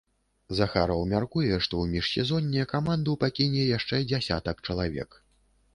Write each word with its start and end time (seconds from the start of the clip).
Захараў 0.59 1.03
мяркуе, 1.11 1.51
што 1.67 1.73
ў 1.81 1.85
міжсезонне 1.97 2.67
каманду 2.75 3.11
пакіне 3.27 3.71
яшчэ 3.77 4.05
дзясятак 4.09 4.57
чалавек. 4.69 5.09